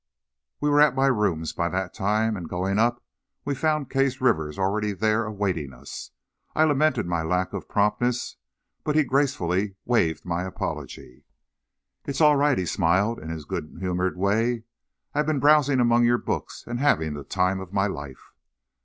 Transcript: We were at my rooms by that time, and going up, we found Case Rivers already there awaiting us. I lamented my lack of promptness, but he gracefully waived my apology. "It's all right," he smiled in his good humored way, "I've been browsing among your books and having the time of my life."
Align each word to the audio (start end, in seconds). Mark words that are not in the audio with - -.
We 0.59 0.71
were 0.71 0.81
at 0.81 0.95
my 0.95 1.05
rooms 1.05 1.53
by 1.53 1.69
that 1.69 1.93
time, 1.93 2.35
and 2.35 2.49
going 2.49 2.79
up, 2.79 3.03
we 3.45 3.53
found 3.53 3.91
Case 3.91 4.19
Rivers 4.19 4.57
already 4.57 4.93
there 4.93 5.25
awaiting 5.25 5.73
us. 5.73 6.09
I 6.55 6.63
lamented 6.63 7.05
my 7.05 7.21
lack 7.21 7.53
of 7.53 7.69
promptness, 7.69 8.37
but 8.83 8.95
he 8.95 9.03
gracefully 9.03 9.75
waived 9.85 10.25
my 10.25 10.41
apology. 10.41 11.23
"It's 12.07 12.19
all 12.19 12.35
right," 12.35 12.57
he 12.57 12.65
smiled 12.65 13.19
in 13.19 13.29
his 13.29 13.45
good 13.45 13.75
humored 13.79 14.17
way, 14.17 14.63
"I've 15.13 15.27
been 15.27 15.39
browsing 15.39 15.79
among 15.79 16.03
your 16.05 16.17
books 16.17 16.63
and 16.65 16.79
having 16.79 17.13
the 17.13 17.23
time 17.23 17.59
of 17.59 17.71
my 17.71 17.85
life." 17.85 18.31